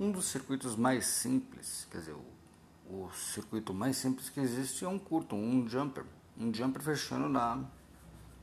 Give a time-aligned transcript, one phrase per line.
[0.00, 4.88] Um dos circuitos mais simples, quer dizer, o, o circuito mais simples que existe é
[4.88, 6.06] um curto, um jumper.
[6.38, 7.62] Um jumper fechando na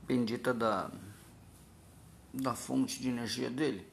[0.03, 0.91] bendita da,
[2.31, 3.91] da fonte de energia dele,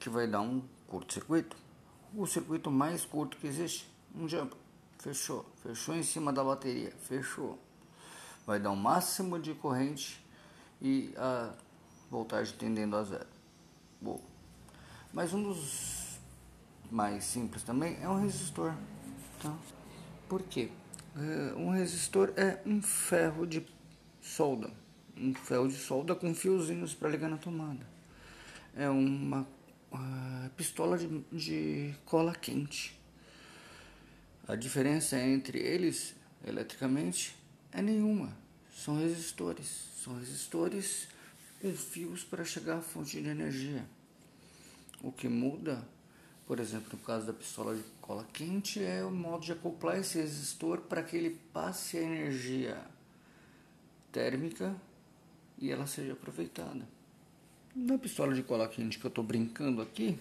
[0.00, 1.54] que vai dar um curto-circuito.
[2.14, 4.56] O circuito mais curto que existe, um jumper.
[4.98, 7.58] Fechou, fechou em cima da bateria, fechou.
[8.46, 10.24] Vai dar o um máximo de corrente
[10.80, 11.52] e a
[12.10, 13.26] voltagem tendendo a zero.
[14.00, 14.22] Boa.
[15.12, 16.03] Mas um dos
[16.94, 18.72] mais simples também é um resistor.
[19.42, 19.52] Tá?
[20.28, 20.70] Por quê?
[21.16, 23.66] É, um resistor é um ferro de
[24.22, 24.70] solda.
[25.16, 27.84] Um ferro de solda com fiozinhos para ligar na tomada.
[28.76, 29.40] É uma
[29.92, 32.96] uh, pistola de, de cola quente.
[34.46, 36.14] A diferença entre eles,
[36.46, 37.34] eletricamente,
[37.72, 38.36] é nenhuma.
[38.72, 39.66] São resistores.
[40.00, 41.08] São resistores
[41.60, 43.84] com fios para chegar à fonte de energia.
[45.02, 45.84] O que muda,
[46.46, 50.18] por exemplo, no caso da pistola de cola quente, é o modo de acoplar esse
[50.18, 52.76] resistor para que ele passe a energia
[54.12, 54.76] térmica
[55.58, 56.86] e ela seja aproveitada.
[57.74, 60.18] Na pistola de cola quente que eu estou brincando aqui,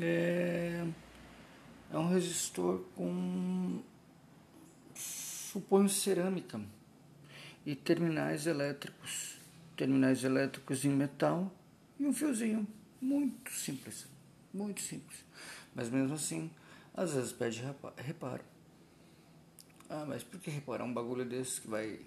[0.00, 0.86] é,
[1.92, 3.80] é um resistor com
[4.94, 6.60] suponho cerâmica
[7.66, 9.38] e terminais elétricos,
[9.76, 11.52] terminais elétricos em metal
[11.98, 12.66] e um fiozinho
[13.00, 14.06] muito simples,
[14.52, 15.24] muito simples.
[15.74, 16.50] Mas mesmo assim,
[16.94, 17.62] às vezes pede
[17.96, 18.44] reparo.
[19.88, 22.00] Ah, mas por que reparar um bagulho desse que vai.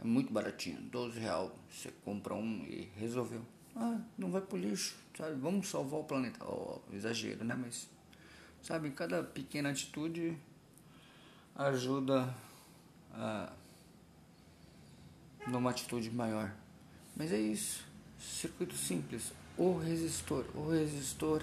[0.00, 1.56] É muito baratinho, 12 real.
[1.70, 3.44] Você compra um e resolveu.
[3.76, 5.36] Ah, não vai pro lixo, sabe?
[5.36, 6.44] Vamos salvar o planeta.
[6.44, 7.54] Oh, exagero, né?
[7.54, 7.88] Mas,
[8.62, 10.36] sabe, cada pequena atitude
[11.54, 12.34] ajuda
[13.12, 13.52] a
[15.46, 16.54] numa atitude maior.
[17.16, 21.42] Mas é isso circuito simples, o resistor, o resistor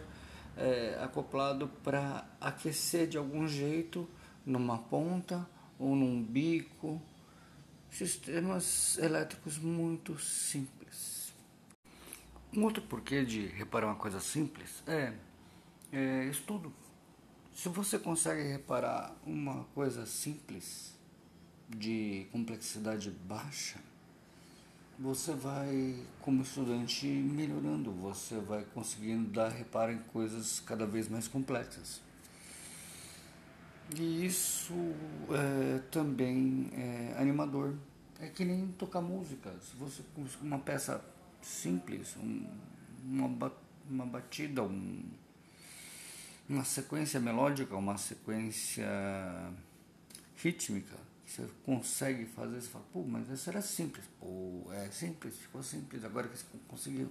[0.58, 4.08] é, acoplado para aquecer de algum jeito
[4.46, 7.02] numa ponta ou num bico,
[7.92, 11.34] sistemas elétricos muito simples.
[12.54, 15.14] Um outro porquê de reparar uma coisa simples é,
[15.92, 16.72] é estudo.
[17.54, 20.94] Se você consegue reparar uma coisa simples
[21.70, 23.80] de complexidade baixa,
[24.98, 31.28] você vai, como estudante, melhorando, você vai conseguindo dar reparo em coisas cada vez mais
[31.28, 32.02] complexas.
[33.94, 34.74] E isso
[35.30, 37.76] é, também é animador.
[38.20, 39.54] É que nem tocar música.
[39.62, 40.02] Se você
[40.42, 41.04] uma peça
[41.42, 42.48] simples, um,
[43.04, 43.52] uma,
[43.90, 45.04] uma batida, um,
[46.50, 48.88] uma sequência melódica, uma sequência
[50.38, 54.06] rítmica, você consegue fazer, você fala, pô, mas isso era simples.
[54.20, 57.10] Pô, é simples, ficou simples, agora que você conseguiu.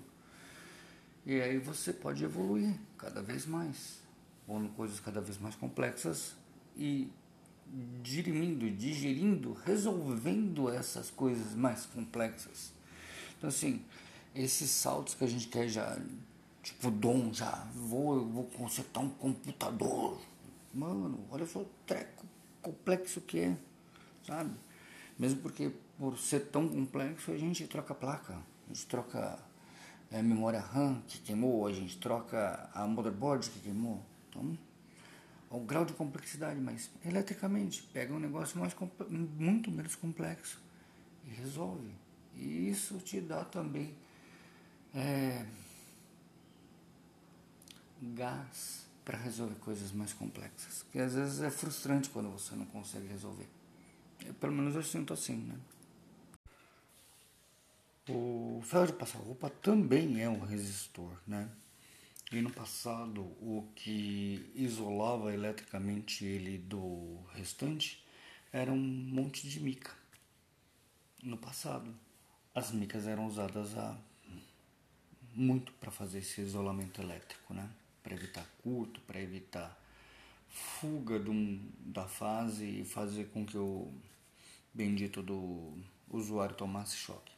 [1.26, 3.98] E aí você pode evoluir cada vez mais,
[4.46, 6.34] pondo coisas cada vez mais complexas
[6.76, 7.10] e
[8.02, 12.72] dirimindo, digerindo, resolvendo essas coisas mais complexas.
[13.36, 13.82] Então assim,
[14.34, 15.98] esses saltos que a gente quer já,
[16.62, 20.20] tipo dom já, vou, vou consertar um computador.
[20.72, 22.26] Mano, olha só o treco
[22.60, 23.56] complexo que é
[24.26, 24.50] sabe?
[25.18, 29.38] Mesmo porque por ser tão complexo a gente troca placa, a gente troca
[30.10, 34.02] é, memória RAM que queimou, a gente troca a motherboard que queimou.
[34.28, 34.56] Então,
[35.50, 38.74] o grau de complexidade, mas eletricamente pega um negócio mais
[39.08, 40.60] muito menos complexo
[41.24, 41.90] e resolve.
[42.36, 43.94] E isso te dá também
[44.92, 45.46] é,
[48.02, 53.06] gás para resolver coisas mais complexas, que às vezes é frustrante quando você não consegue
[53.06, 53.48] resolver.
[54.32, 55.58] Pelo menos eu sinto assim, né?
[58.08, 61.50] O ferro de passar roupa também é um resistor, né?
[62.30, 68.04] E no passado, o que isolava eletricamente ele do restante
[68.52, 69.92] era um monte de mica.
[71.22, 71.94] No passado,
[72.54, 73.96] as micas eram usadas a
[75.34, 77.68] muito para fazer esse isolamento elétrico, né?
[78.02, 79.80] Para evitar curto, para evitar
[80.48, 81.20] fuga
[81.80, 83.92] da fase e fazer com que o
[84.74, 85.72] bendito do
[86.10, 87.32] usuário tomasse choque.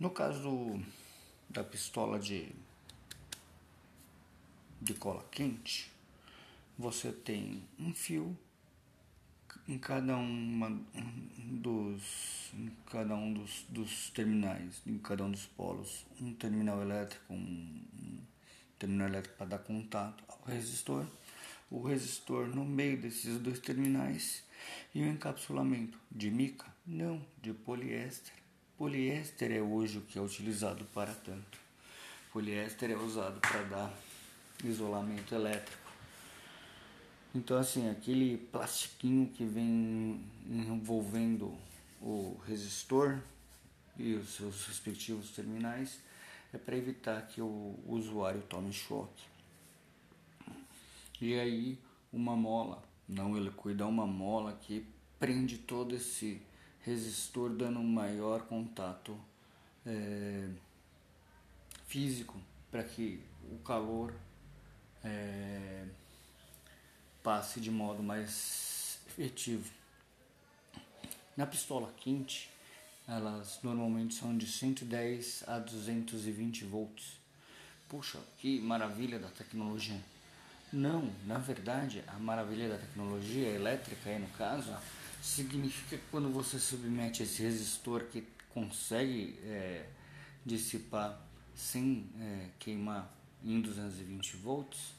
[0.00, 0.82] No caso do,
[1.48, 2.50] da pistola de,
[4.80, 5.92] de cola quente,
[6.78, 8.36] você tem um fio
[9.68, 10.70] em cada uma
[11.38, 17.34] dos em cada um dos, dos terminais, em cada um dos polos, um terminal elétrico,
[17.34, 18.18] um, um
[18.78, 21.06] terminal elétrico para dar contato ao resistor,
[21.70, 24.44] o resistor no meio desses dois terminais
[24.94, 26.66] e o encapsulamento de mica?
[26.86, 28.32] Não, de poliéster.
[28.78, 31.58] Poliéster é hoje o que é utilizado para tanto.
[32.32, 33.94] Poliéster é usado para dar
[34.64, 35.90] isolamento elétrico.
[37.34, 41.54] Então assim, aquele plastiquinho que vem envolvendo
[42.00, 43.20] o resistor
[43.98, 45.98] e os seus respectivos terminais
[46.52, 49.35] é para evitar que o usuário tome choque.
[51.20, 51.78] E aí
[52.12, 54.86] uma mola, não ele cuida uma mola que
[55.18, 56.42] prende todo esse
[56.80, 59.18] resistor dando um maior contato
[59.84, 60.48] é,
[61.86, 62.38] físico
[62.70, 63.20] para que
[63.50, 64.14] o calor
[65.02, 65.86] é,
[67.22, 69.70] passe de modo mais efetivo.
[71.36, 72.50] Na pistola quente,
[73.08, 77.18] elas normalmente são de 110 a 220 volts.
[77.88, 80.15] Puxa, que maravilha da tecnologia!
[80.72, 84.74] Não, na verdade, a maravilha da tecnologia elétrica, aí no caso,
[85.22, 89.86] significa que quando você submete esse resistor que consegue é,
[90.44, 91.20] dissipar
[91.54, 93.10] sem é, queimar
[93.44, 94.94] em 220 volts,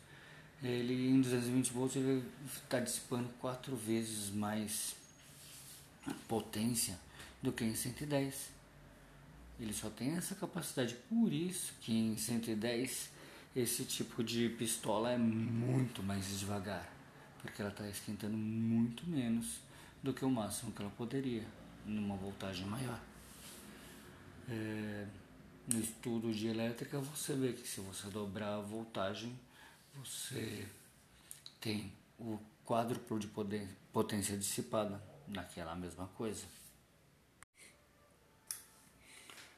[0.64, 2.24] ele em 220 volts ele
[2.56, 4.96] está dissipando quatro vezes mais
[6.28, 6.98] potência
[7.42, 8.50] do que em 110.
[9.60, 13.10] Ele só tem essa capacidade, por isso que em 110
[13.60, 16.88] esse tipo de pistola é muito mais devagar,
[17.42, 19.60] porque ela está esquentando muito menos
[20.04, 21.44] do que o máximo que ela poderia,
[21.84, 23.02] numa voltagem maior.
[24.48, 25.08] É,
[25.68, 29.38] no estudo de elétrica você vê que se você dobrar a voltagem,
[29.96, 30.68] você
[31.60, 33.28] tem o quádruplo de
[33.92, 36.46] potência dissipada naquela mesma coisa.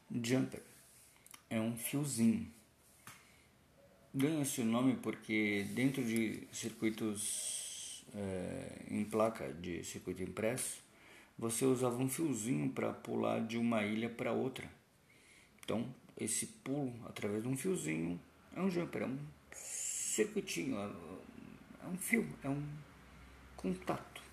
[0.09, 0.63] Jumper
[1.49, 2.58] é um fiozinho.
[4.11, 10.81] Ganha esse nome porque dentro de circuitos é, em placa de circuito impresso,
[11.37, 14.67] você usava um fiozinho para pular de uma ilha para outra.
[15.63, 18.19] Então, esse pulo através de um fiozinho
[18.55, 19.19] é um jumper, é um
[19.53, 20.75] circuitinho,
[21.83, 22.67] é um fio, é um
[23.55, 24.23] contato.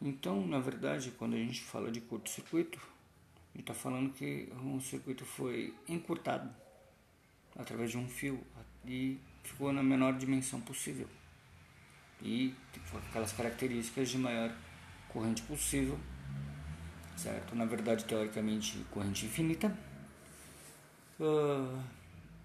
[0.00, 4.80] Então, na verdade, quando a gente fala de curto-circuito, a gente está falando que um
[4.80, 6.61] circuito foi encurtado
[7.62, 8.40] através de um fio
[8.84, 11.08] e ficou na menor dimensão possível.
[12.20, 12.54] E
[12.90, 14.54] com aquelas características de maior
[15.08, 15.98] corrente possível,
[17.16, 17.54] certo?
[17.54, 19.76] Na verdade, teoricamente, corrente infinita.
[21.18, 21.82] Uh,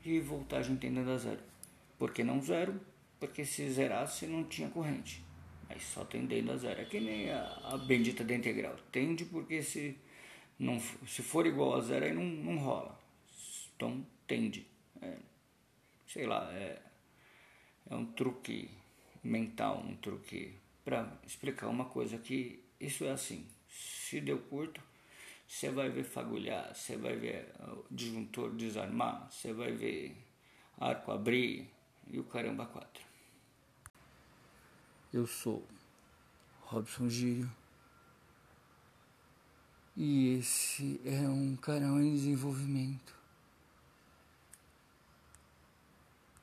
[0.04, 1.40] e voltagem tendendo a zero.
[1.98, 2.80] Por que não zero?
[3.20, 5.24] Porque se zerasse não tinha corrente.
[5.68, 6.82] Mas só tendendo a zero.
[6.82, 8.76] É que nem a, a bendita da integral.
[8.92, 9.98] Tende porque se
[10.60, 13.00] não, se for igual a zero, aí não, não rola.
[13.76, 14.66] Então, tende.
[15.02, 15.18] É,
[16.08, 16.82] sei lá, é,
[17.90, 18.70] é um truque
[19.24, 23.48] mental, um truque para explicar uma coisa que isso é assim.
[23.70, 24.82] Se deu curto,
[25.48, 30.16] você vai ver fagulhar, você vai ver o disjuntor desarmar, você vai ver
[30.80, 31.70] arco abrir
[32.08, 33.04] e o caramba quatro.
[35.14, 35.66] Eu sou
[36.62, 37.50] Robson Gírio.
[39.96, 43.17] E esse é um canal em desenvolvimento.